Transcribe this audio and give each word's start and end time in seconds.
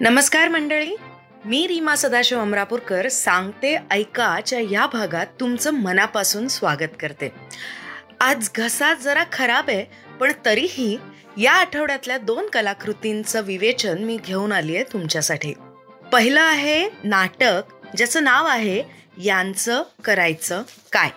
नमस्कार 0.00 0.48
मंडळी. 0.48 0.94
मी 1.44 1.66
रीमा 1.66 1.96
सदाशिव 1.96 2.40
अमरापूरकर 2.40 3.08
सांगते 3.08 3.76
ऐकाच्या 3.90 4.58
या 4.70 4.86
भागात 4.86 5.26
तुमचं 5.40 5.74
मनापासून 5.74 6.46
स्वागत 6.48 6.94
करते. 7.00 7.28
आज 8.20 8.50
घसा 8.54 8.94
जरा 8.94 9.24
खराब 9.32 9.70
आहे 9.70 9.84
पण 10.20 10.32
तरीही 10.44 10.96
या 11.36 11.52
आठवड्यातल्या 11.52 12.18
दोन 12.18 12.48
कलाकृतींचं 12.48 13.42
विवेचन 13.42 14.04
मी 14.04 14.18
घेऊन 14.24 14.52
आली 14.52 14.76
आहे 14.76 14.84
तुमच्यासाठी. 14.92 15.52
पहिलं 16.12 16.40
आहे 16.40 16.88
नाटक 17.04 17.74
ज्याचं 17.96 18.24
नाव 18.24 18.46
आहे 18.46 18.82
यांचं 19.24 19.82
करायचं 20.04 20.62
काय? 20.92 21.10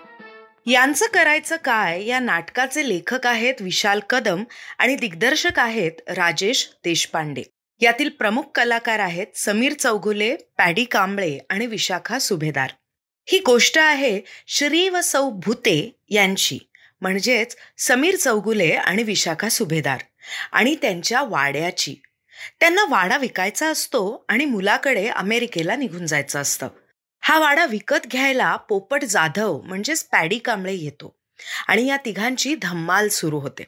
यांचं 0.72 1.06
करायचं 1.14 1.56
काय? 1.56 2.04
या 2.04 2.20
नाटकाचे 2.20 2.90
लेखक 2.90 3.28
आहेत 3.28 3.62
विशाल 3.62 4.00
कदम 4.00 4.44
आणि 4.78 4.96
दिग्दर्शक 4.96 5.60
आहेत 5.60 5.92
राजेश 6.08 6.70
देशपांडे. 6.84 7.44
यातील 7.82 8.10
प्रमुख 8.10 8.44
कलाकार 8.56 9.00
आहेत 9.00 9.28
समीर 9.36 9.74
चौगुले 9.74 10.36
पॅडी 10.58 10.84
कांबळे 10.84 11.38
आणि 11.50 11.66
विशाखा 11.66 12.20
सुभेदार. 12.20 12.72
ही 13.28 13.40
गोष्ट 13.40 13.78
आहे 13.78 14.22
श्री 14.48 14.90
व 14.90 15.02
सौ 15.02 15.30
भूते 15.30 15.96
यांची 16.10 16.60
म्हणजेच 17.02 17.56
समीर 17.78 18.16
चौगुले 18.16 18.70
आणि 18.70 19.04
विशाखा 19.04 19.50
सुभेदार 19.50 20.02
आणि 20.52 20.76
त्यांच्या 20.82 21.24
वाड्याची. 21.24 21.96
त्यांना 22.60 22.86
वाडा 22.90 23.18
विकायचा 23.18 23.68
असतो 23.68 24.26
आणि 24.30 24.46
मुलाकडे 24.46 25.08
अमेरिकेला 25.08 25.76
निघून 25.76 26.06
जायचं 26.06 26.40
असतं. 26.40 26.68
हा 27.22 27.40
वाडा 27.40 27.66
विकत 27.66 28.08
घ्यायला 28.12 28.56
पोपट 28.56 29.04
जाधव 29.04 29.62
म्हणजेच 29.62 30.04
पॅडी 30.04 30.38
कांबळे 30.38 30.74
येतो 30.74 31.16
आणि 31.68 31.88
या 31.88 31.98
तिघांची 32.06 32.56
धम्माल 32.62 33.08
सुरू 33.08 33.40
होते. 33.40 33.64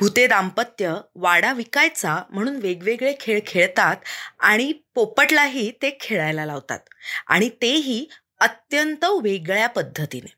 भूते 0.00 0.26
दाम्पत्य 0.26 0.94
वाडा 1.14 1.52
विकायचा 1.52 2.22
म्हणून 2.30 2.56
वेगवेगळे 2.56 3.14
खेळ 3.20 3.40
खेळतात 3.46 3.96
आणि 4.40 4.72
पोपटलाही 4.94 5.70
ते 5.70 5.98
खेळायला 6.00 6.46
लावतात. 6.46 6.78
आणि 7.26 7.48
तेही 7.48 8.08
अत्यंत 8.40 9.04
वेगळ्या 9.22 9.66
पद्धतीने. 9.66 10.32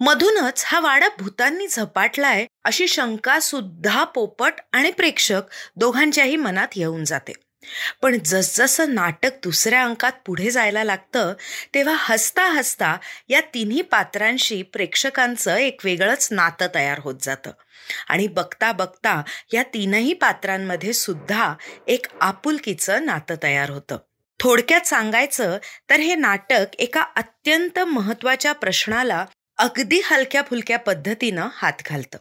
मधूनच 0.00 0.62
हा 0.66 0.80
वाडा 0.80 1.08
भूतांनी 1.18 1.66
झपाटलाय 1.66 2.46
अशी 2.64 2.88
शंका 2.88 3.40
सुद्धा 3.40 4.04
पोपट 4.04 4.52
आणि 4.72 4.90
प्रेक्षक 4.90 5.42
दोघांच्याही 5.76 6.36
मनात 6.36 6.68
येऊन 6.76 7.04
जाते. 7.04 7.32
पण 8.02 8.18
जसजसं 8.24 8.94
नाटक 8.94 9.30
दुसऱ्या 9.42 9.84
अंकात 9.84 10.12
पुढे 10.26 10.50
जायला 10.50 10.84
लागतं 10.84 11.32
तेव्हा 11.74 11.94
हसता 11.98 12.42
हसता 12.42 12.96
या 13.28 13.40
तिन्ही 13.40 13.82
पात्रांशी 13.82 14.62
प्रेक्षकांचं 14.62 15.56
एक 15.56 15.80
वेगळंच 15.84 16.28
नातं 16.30 16.66
तयार 16.74 16.98
होत 16.98 17.14
जातं. 17.22 17.50
आणि 18.08 18.26
बघता 18.26 18.72
बघता 18.72 19.22
या 19.52 19.62
तीनही 19.62 20.12
पात्रांमध्ये 20.12 20.92
सुद्धा 20.92 21.54
एक 21.86 22.06
आपुलकीचं 22.20 23.06
नातं 23.06 23.34
तयार 23.42 23.70
होतं. 23.70 23.96
थोडक्यात 24.40 24.80
सांगायचं 24.80 25.58
तर 25.90 26.00
हे 26.00 26.14
नाटक 26.14 26.66
एका 26.78 27.04
अत्यंत 27.16 27.78
महत्त्वाच्या 27.78 28.52
प्रश्नाला 28.52 29.26
अगदी 29.58 30.00
हलक्या 30.04 30.42
फुलक्या 30.42 30.78
पद्धतीनं 30.78 31.48
हात 31.52 31.72
घालतं. 31.86 32.18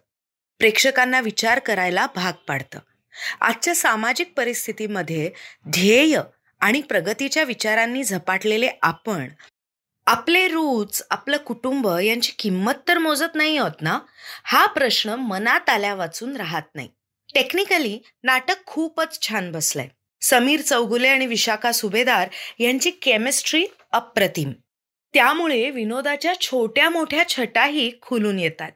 प्रेक्षकांना 0.59 1.19
विचार 1.19 1.59
करायला 1.59 2.07
भाग 2.15 2.33
पाडतं. 2.33 2.79
आजच्या 3.41 3.75
सामाजिक 3.75 4.33
परिस्थितीमध्ये 4.37 5.31
ध्येय 5.69 6.21
आणि 6.59 6.81
प्रगतीच्या 6.81 7.43
विचारांनी 7.43 8.03
झपाटलेले 8.03 8.69
आपण 8.81 9.27
आपले 10.05 10.47
रूच 10.47 11.03
आपलं 11.09 11.37
कुटुंब 11.37 11.87
यांची 11.87 12.31
किंमत 12.39 12.73
तर 12.87 12.97
मोजत 12.97 13.35
नाही 13.35 13.57
आहोत 13.57 13.81
ना? 13.81 13.99
हा 14.43 14.65
प्रश्न 14.65 15.09
मनात 15.09 15.69
आल्या 15.69 15.95
वाचून 15.95 16.35
राहत 16.35 16.75
नाही. 16.75 16.89
टेक्निकली 17.33 17.99
नाटक 18.23 18.65
खूपच 18.65 19.27
छान 19.27 19.51
बसलंय. 19.51 19.87
समीर 20.21 20.61
चौगुले 20.61 21.07
आणि 21.07 21.25
विशाखा 21.25 21.71
सुभेदार 21.71 22.29
यांची 22.59 22.91
केमिस्ट्री 22.91 23.65
अप्रतिम. 23.91 24.51
त्यामुळे 25.13 25.69
विनोदाच्या 25.69 26.39
छोट्या 26.41 26.89
मोठ्या 26.89 27.29
छटाही 27.29 27.91
खुलून 28.01 28.39
येतात. 28.39 28.71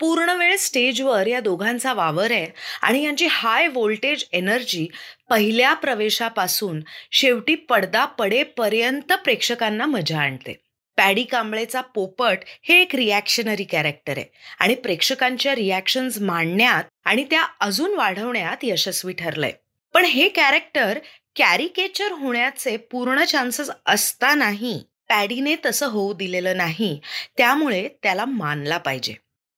पूर्ण 0.00 0.30
वेळ 0.30 0.56
स्टेजवर 0.56 1.26
या 1.26 1.40
दोघांचा 1.40 1.92
वावर 1.92 2.30
आहे 2.30 2.46
आणि 2.82 3.02
यांची 3.04 3.26
हाय 3.30 3.66
व्होल्टेज 3.66 4.24
एनर्जी 4.32 4.86
पहिल्या 5.28 5.74
प्रवेशापासून 5.74 6.80
शेवटी 7.12 7.54
पडदा 7.54 8.04
पडेपर्यंत 8.04 9.12
प्रेक्षकांना 9.24 9.86
मजा 9.86 10.20
आणते. 10.20 10.54
पॅडी 10.98 11.22
कांबळेचा 11.24 11.80
पोपट 11.80 12.38
हे 12.62 12.80
एक 12.82 12.94
रिॲक्शनरी 12.94 13.64
कॅरेक्टर 13.64 14.18
आहे 14.18 14.24
आणि 14.58 14.74
प्रेक्षकांच्या 14.74 15.54
रिॲक्शन्स 15.54 16.18
मांडण्यात 16.20 16.84
आणि 17.04 17.24
त्या 17.24 17.46
अजून 17.60 17.94
वाढवण्यात 17.94 18.64
यशस्वी 18.64 19.12
ठरलंय. 19.12 19.52
पण 19.94 20.04
हे 20.04 20.28
कॅरेक्टर 20.28 20.98
कॅरिकेचर 21.36 22.12
होण्याचे 22.12 22.76
पूर्ण 22.76 23.24
चान्सेस 23.24 23.70
असतानाही 23.86 24.78
पॅडीने 25.08 25.54
तसं 25.66 25.86
होऊ 25.86 26.12
दिलेलं 26.12 26.56
नाही 26.56 26.98
त्यामुळे 27.36 27.88
त्याला 28.02 28.24
मानला 28.24 28.78
पाहिजे. 28.78 29.14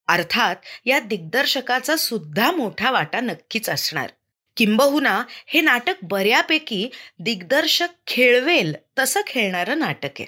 अर्थात 0.07 0.55
या 0.85 0.99
दिग्दर्शकाचा 0.99 1.95
सुद्धा 1.95 2.51
मोठा 2.51 2.91
वाटा 2.91 3.19
नक्कीच 3.19 3.69
असणार. 3.69 4.09
किंबहुना 4.57 5.23
हे 5.47 5.61
नाटक 5.61 5.93
बऱ्यापैकी 6.01 6.89
दिग्दर्शक 7.19 7.87
खेळवेल 8.07 8.75
तसं 8.99 9.21
खेळणारं 9.27 9.79
नाटक 9.79 10.09
आहे. 10.19 10.25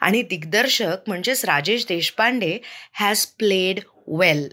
आणि 0.00 0.22
दिग्दर्शक 0.22 0.96
म्हणजेच 1.06 1.44
Rajesh 1.44 1.86
Deshpande 1.86 2.58
has 2.92 3.26
played 3.26 3.80
well 4.06 4.52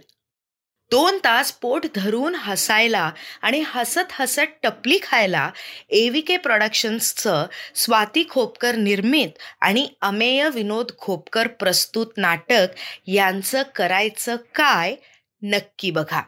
दोन 0.94 1.18
तास 1.18 1.52
पोट 1.52 1.86
धरून 1.96 2.36
हसायला 2.36 3.12
आणि 3.42 3.64
हसत 3.66 4.12
हसत 4.12 4.42
टपली 4.64 5.00
खायला 5.04 5.52
एव्हीके 5.90 6.38
प्रोडक्शन्सचं 6.38 7.46
स्वाती 7.76 8.24
खोपकर 8.30 8.76
निर्मित 8.76 9.30
आणि 9.62 9.88
अमेय 10.02 10.50
विनोद 10.50 10.92
खोपकर 10.98 11.48
प्रस्तुत 11.48 12.08
नाटक 12.18 12.68
यांचं 13.08 13.62
करायचं 13.76 14.36
काय 14.36 14.96
नक्की 15.42 15.92
बघा. 15.92 16.22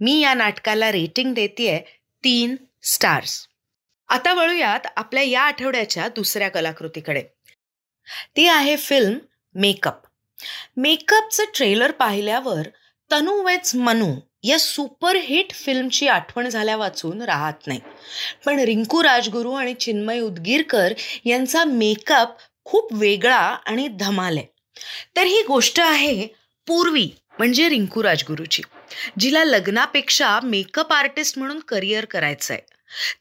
मी 0.00 0.20
या 0.20 0.34
नाटकाला 0.34 0.92
रेटिंग 0.92 1.34
देते 1.34 2.00
तीन 2.24 2.56
स्टार्स 2.82 3.46
आता 4.08 4.34
वळूयात 4.34 4.80
आपल्या 4.96 5.22
या 5.22 5.42
आठवड्याच्या 5.42 6.08
दुसऱ्या 6.08 6.48
कलाकृतीकडे. 6.48 7.22
ती 8.36 8.46
आहे 8.46 8.76
फिल्म 8.76 9.18
मेकअप 9.54 10.02
मेकअपचं 10.76 11.44
ट्रेलर 11.56 11.90
पाहिल्यावर 11.90 12.68
तनु 13.14 13.42
वेच 13.42 13.74
मनू 13.74 14.14
या 14.42 14.58
सुपरहिट 14.58 15.52
फिल्मची 15.52 16.08
आठवण 16.08 16.48
झाल्या 16.48 16.76
वाचून 16.76 17.22
राहत 17.22 17.66
नाही. 17.66 17.80
पण 18.46 18.58
रिंकू 18.58 19.02
राजगुरू 19.02 19.52
आणि 19.52 19.74
चिन्मय 19.74 20.20
उदगीरकर 20.20 20.92
यांचा 21.24 21.64
मेकअप 21.64 22.28
खूप 22.64 22.88
वेगळा 22.92 23.56
आणि 23.66 23.88
धमाल 23.88 24.36
आहे. 24.36 24.46
तर 25.16 25.22
ही 25.22 25.42
गोष्ट 25.42 25.80
आहे 25.80 26.26
पूर्वी 26.66 27.08
म्हणजे 27.38 27.68
रिंकू 27.68 28.02
राजगुरूची 28.02 28.62
जिला 29.18 29.44
लग्नापेक्षा 29.44 30.40
मेकअप 30.40 30.92
आर्टिस्ट 30.92 31.38
म्हणून 31.38 31.58
करिअर 31.58 32.04
करायचं 32.04 32.54
आहे 32.54 32.62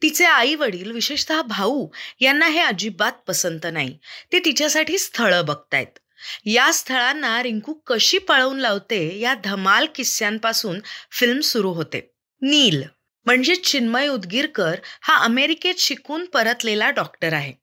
तिचे 0.02 0.25
आई 0.25 0.56
वडील 0.56 0.92
विशेषतः 0.92 1.42
भाऊ 1.42 1.88
यांना 2.20 2.48
हे 2.48 2.60
अजिबात 2.60 3.12
पसंत 3.28 3.66
नाही. 3.74 3.98
ते 4.31 4.40
तिच्यासाठी 4.40 4.98
स्थळं 4.98 5.46
बघतायत. 5.46 6.00
या 6.45 6.72
स्थळांना 6.73 7.44
रिंकू 7.44 7.73
कशी 7.73 8.17
पळवून 8.17 8.59
लावते 8.59 9.19
या 9.19 9.34
धमाल 9.44 9.88
किस्स्यांपासून 9.95 10.79
फिल्म 11.11 11.39
सुरू 11.39 11.73
होते. 11.73 12.11
नील 12.41 12.84
म्हणजे 13.25 13.56
चिन्मय 13.56 14.07
उदगीरकर 14.07 14.75
हा 15.01 15.17
अमेरिकेत 15.17 15.75
शिकून 15.78 16.25
परतलेला 16.25 16.89
डॉक्टर 16.89 17.33
आहे. 17.33 17.53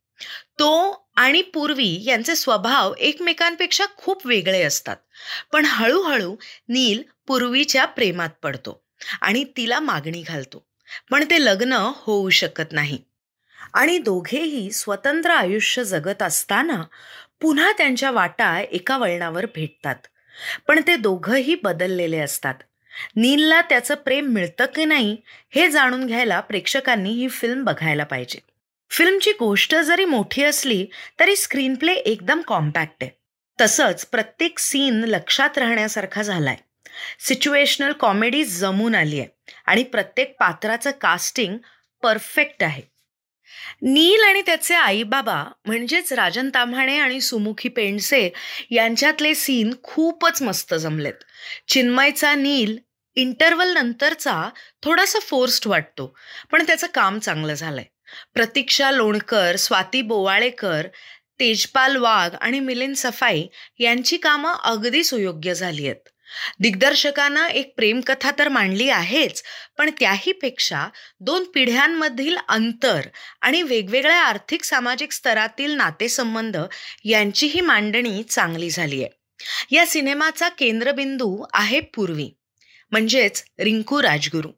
तो 0.59 1.04
आणि 1.16 1.43
पूर्वी 1.43 2.04
यांचे 2.04 2.37
स्वभाव 2.37 2.94
एकमेकांपेक्षा 2.99 3.87
खूप 3.97 4.26
वेगळे 4.26 4.62
असतात. 4.62 4.97
पण 5.53 5.65
हळूहळू 5.65 6.37
नील 6.69 7.03
पूर्वीच्या 7.26 7.84
प्रेमात 7.84 8.31
पडतो 8.43 8.84
आणि 9.20 9.44
तिला 9.56 9.81
मागणी 9.81 10.22
घालतो. 10.22 10.66
पण 11.10 11.25
ते 11.25 11.44
लग्न 11.44 11.73
होऊ 11.73 12.31
शकत 12.31 12.73
नाही. 12.73 12.99
आणि 13.75 13.99
दोघेही 13.99 14.70
स्वतंत्र 14.73 15.31
आयुष्य 15.31 15.85
जगत 15.85 16.23
असताना 16.23 16.82
पुन्हा 17.40 17.72
त्यांच्या 17.72 18.10
वाटा 18.10 18.60
एका 18.60 18.98
वळणावर 18.98 19.46
भेटतात. 19.46 19.96
पण 20.69 20.81
ते 20.87 20.96
दोघंही 20.96 21.54
बदललेले 21.62 22.19
असतात. 22.19 22.54
नीलला 23.16 23.60
त्याचं 23.60 23.94
प्रेम 23.94 24.26
मिळतं 24.26 24.64
की 24.64 24.84
नाही 24.84 25.16
हे 25.50 25.70
जाणून 25.70 26.06
घ्यायला 26.06 26.40
प्रेक्षकांनी 26.40 27.10
ही 27.10 27.28
फिल्म 27.28 27.64
बघायला 27.64 28.04
पाहिजे. 28.04 28.38
फिल्मची 28.90 29.32
गोष्ट 29.32 29.75
जरी 29.75 30.04
मोठी 30.04 30.44
असली 30.44 30.87
तरी 31.20 31.37
स्क्रीन 31.37 31.75
प्ले 31.75 31.92
एकदम 31.92 32.40
कॉम्पॅक्ट 32.40 32.96
आहे. 33.02 33.10
तसंच 33.60 34.06
प्रत्येक 34.06 34.58
सीन 34.58 34.94
लक्षात 34.94 35.58
राहण्यासारखा 35.58 36.22
झालाय. 36.22 36.56
सिच्युएशनल 37.19 37.92
कॉमेडी 37.92 38.44
जमून 38.44 38.94
आली 38.94 39.20
आहे 39.20 39.28
आणि 39.66 39.82
प्रत्येक 39.82 40.37
पात्राचं 40.38 40.90
कास्टिंग 40.90 41.58
परफेक्ट 42.02 42.62
आहे. 42.62 42.82
नील 43.83 44.25
आणि 44.25 44.43
त्याचे 44.43 44.75
आई 44.75 45.03
बाबा 45.03 45.45
म्हणजेच 45.67 46.12
राजन 46.12 46.51
ताम्हाणे 46.55 46.99
आणि 46.99 47.21
सुमुखी 47.21 47.69
पेंडसे 47.69 48.31
यांच्यातले 48.71 49.35
सीन 49.35 49.73
खूपच 49.83 50.43
मस्त 50.43 50.75
जमलेत. 50.75 51.15
चिन्मयचा 51.69 52.35
नील 52.35 52.77
इंटरवल 53.17 53.73
नंतरचा 53.73 54.49
थोडासा 54.83 55.19
फोर्स्ड 55.19 55.67
वाटतो 55.67 56.15
पण 56.53 56.67
त्याचं 56.67 56.87
काम 56.95 57.19
चांगलं 57.19 57.55
झालंय. 57.55 57.85
प्रतीक्षा 58.35 58.91
लोणकर 58.91 59.57
स्वाती 59.57 60.03
बोवाळेकर 60.03 60.87
तेजपाल 61.41 61.97
वाघ 61.97 62.35
आणि 62.41 62.61
मिलिंद 62.61 62.95
सफाई 62.95 63.47
यांची 63.79 64.17
कामं 64.17 64.53
अगदी 64.53 65.05
सुयोग्य 65.05 65.55
झाली 65.55 65.87
आहेत 65.87 66.09
दिग्दर्शकानं 66.59 67.47
एक 67.47 67.73
प्रेमकथा 67.77 68.31
तर 68.38 68.49
मांडली 68.49 68.88
आहेच 68.91 69.43
पण 69.79 69.91
त्याही 70.00 70.32
पेक्षा 70.32 70.87
दोन 71.21 71.44
पिढ्यांमधील 71.44 72.37
अंतर 72.49 73.00
आणि 73.41 73.62
वेगवेगळ्या 73.62 74.21
आर्थिक 74.21 74.65
सामाजिक 74.65 75.12
स्तरातील 75.12 75.75
नातेसंबंध 75.77 76.56
यांचीही 77.05 77.61
मांडणी 77.61 78.23
चांगली 78.23 78.71
झाली 78.71 79.03
आहे 79.05 79.19
या 79.71 79.87
सिनेमाचा 79.87 80.49
केंद्रबिंदू 80.49 81.44
आहे 81.53 81.81
पूर्वी 81.81 82.31
म्हणजेच 82.93 83.44
रिंकू 83.59 84.03
राजगुरू. 84.03 84.50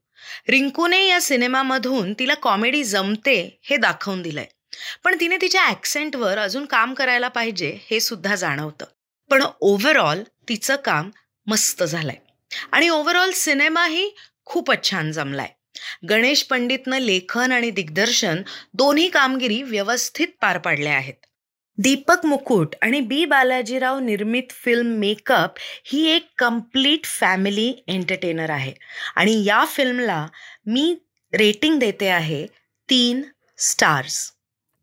रिंकूने 0.48 1.06
या 1.06 1.20
सिनेमामधून 1.20 2.12
तिला 2.12 2.34
कॉमेडी 2.34 2.82
जमते 2.84 3.60
हे 3.62 3.76
दाखवून 3.76 4.22
दिलंय 4.22 4.46
पण 5.04 5.16
तिने 5.20 5.36
तिच्या 5.36 5.62
ॲक्सेंटवर 5.62 6.38
अजून 6.38 6.64
काम 6.64 6.94
करायला 6.94 7.28
पाहिजे 7.28 7.78
हे 7.90 8.00
सुद्धा 8.00 8.34
जाणवतं. 8.34 8.84
पण 9.30 9.42
ओव्हरऑल 9.60 10.22
तिचं 10.48 10.76
काम 10.76 11.10
मस्त 11.46 11.82
झालाय. 11.82 12.16
आणि 12.72 12.88
ओव्हरऑल 12.88 13.30
सिनेमाही 13.30 14.14
खूपच 14.44 14.90
छान 14.90 15.12
जमलाय. 15.12 15.48
गणेश 16.08 16.42
पंडितनं 16.42 16.98
लेखन 16.98 17.52
आणि 17.52 17.70
दिग्दर्शन 17.70 18.42
दोन्ही 18.74 19.08
कामगिरी 19.08 19.62
व्यवस्थित 19.62 20.28
पार 20.40 20.58
पाडल्या 20.58 20.94
आहेत. 20.94 21.14
दीपक 21.78 22.26
मुकुट 22.26 22.74
आणि 22.82 23.00
बी 23.00 23.24
बालाजीराव 23.24 23.98
निर्मित 23.98 24.50
फिल्म 24.50 24.86
मेकअप 24.86 25.54
ही 25.84 26.06
एक 26.06 26.28
कंप्लीट 26.38 27.04
फॅमिली 27.04 27.72
एंटरटेनर 27.88 28.50
आहे. 28.50 28.72
आणि 29.16 29.44
या 29.44 29.64
फिल्मला 29.64 30.26
मी 30.66 30.94
रेटिंग 31.32 31.78
देते 31.78 32.08
आहे 32.08 32.46
तीन 32.88 33.22
स्टार्स 33.58 34.32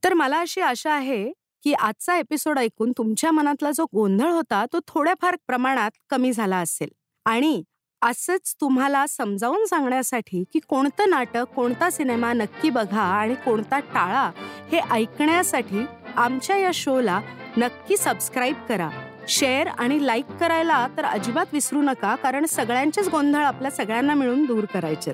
तर 0.03 0.13
मला 0.13 0.39
अशी 0.39 0.61
आशा 0.61 0.93
आहे 0.93 1.31
की 1.63 1.73
आजचा 1.73 2.17
एपिसोड 2.17 2.59
ऐकून 2.59 2.91
तुमच्या 2.91 3.31
मनातला 3.31 3.71
जो 3.71 3.85
गोंधळ 3.93 4.29
होता 4.29 4.65
तो 4.73 4.79
थोड्याफार 4.87 5.35
प्रमाणात 5.47 5.91
कमी 6.09 6.31
झाला 6.33 6.57
असेल. 6.57 6.89
आणि 7.25 7.63
असंच 8.01 8.55
तुम्हाला 8.61 9.05
समजावून 9.07 9.65
सांगण्यासाठी 9.65 10.43
की 10.53 10.59
कोणतं 10.59 11.09
नाटक 11.09 11.53
कोणता 11.55 11.89
सिनेमा 11.89 12.33
नक्की 12.33 12.69
बघा 12.69 13.01
आणि 13.01 13.35
कोणता 13.35 13.79
टाळा 13.79 14.29
हे 14.71 14.79
ऐकण्यासाठी 14.91 15.85
आमच्या 16.15 16.57
या 16.57 16.71
शोला 16.73 17.19
नक्की 17.57 17.97
सबस्क्राईब 17.97 18.55
करा. 18.69 18.89
शेअर 19.27 19.67
आणि 19.67 20.05
लाईक 20.05 20.25
करायला 20.39 20.87
तर 20.97 21.05
अजिबात 21.05 21.45
विसरू 21.53 21.81
नका 21.81 22.15
कारण 22.15 22.45
सगळ्यांचेच 22.45 23.09
गोंधळ 23.09 23.43
आपल्या 23.43 23.71
सगळ्यांना 23.71 24.13
मिळून 24.13 24.45
दूर 24.45 24.65
करायचे 24.65 25.11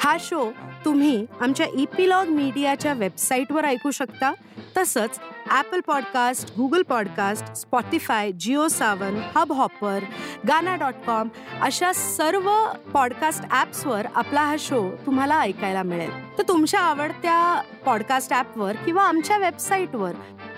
हा 0.00 0.16
शो 0.20 0.50
तुम्ही 0.84 1.26
आमच्या 1.40 1.66
ईपीलॉग 1.74 2.28
मीडियाच्या 2.28 2.92
वेबसाईटवर 2.92 3.64
ऐकू 3.64 3.90
शकता. 3.90 4.32
तसंच 4.76 5.18
Apple 5.52 5.80
podcast 5.80 6.52
Google 6.56 6.82
podcast 6.82 7.52
Spotify 7.56 8.30
Jio 8.32 8.68
Saavn 8.68 9.16
Hubhopper 9.52 10.04
Gaana 10.48 10.74
dot 10.76 10.94
com 11.06 11.28
अशा 11.60 11.92
सर्व 11.92 12.48
पॉडकास्ट 12.92 13.44
ॲप्सवर 13.50 14.06
आपला 14.14 14.42
हा 14.42 14.56
शो 14.58 14.80
तुम्हाला 15.06 15.40
ऐकायला 15.40 15.82
मिळेल. 15.82 16.10
तर 16.38 16.42
तुमच्या 16.48 16.80
आवडत्या 16.80 17.62
पॉडकास्ट 17.84 18.32
ॲपवर 18.32 18.76
किंवा 18.76 19.02
आमच्या 19.02 19.38
वेबसाईटवर 19.38 20.12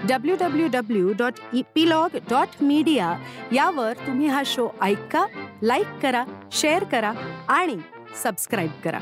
W 0.08 0.37
W 0.41 0.69
W 0.73 1.12
dot 1.19 1.35
Epilogue 1.52 2.17
dot 2.31 2.62
media 2.62 3.14
यावर 3.52 3.93
तुम्ही 4.06 4.26
हा 4.26 4.43
शो 4.46 4.69
ऐका 4.82 5.26
लाईक 5.62 5.87
करा 6.02 6.25
शेअर 6.52 6.85
करा 6.85 7.12
आणि 7.49 7.76
सबस्क्राईब 8.23 8.70
करा. 8.85 8.99